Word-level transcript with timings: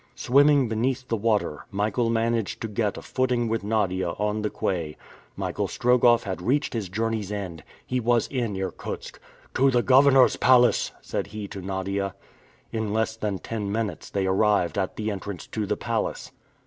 Swimming 0.15 0.67
beneath 0.67 1.07
the 1.09 1.15
water, 1.15 1.67
Michael 1.69 2.09
managed 2.09 2.59
to 2.61 2.67
get 2.67 2.97
a 2.97 3.03
footing 3.03 3.47
with 3.47 3.63
Nadia 3.63 4.09
on 4.17 4.41
the 4.41 4.49
quay. 4.49 4.97
Michael 5.35 5.67
Strogoff 5.67 6.23
had 6.23 6.41
reached 6.41 6.73
his 6.73 6.89
journey's 6.89 7.31
end! 7.31 7.63
He 7.85 7.99
was 7.99 8.25
in 8.29 8.55
Irkutsk! 8.57 9.19
"To 9.53 9.69
the 9.69 9.83
governor's 9.83 10.37
palace!" 10.37 10.91
said 11.01 11.27
he 11.27 11.47
to 11.49 11.61
Nadia. 11.61 12.15
In 12.71 12.91
less 12.91 13.15
than 13.15 13.37
ten 13.37 13.71
minutes, 13.71 14.09
they 14.09 14.25
arrived 14.25 14.75
at 14.79 14.95
the 14.95 15.11
entrance 15.11 15.45
to 15.45 15.67
the 15.67 15.77
palace. 15.77 16.31